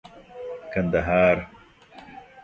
کندهار 0.73 1.47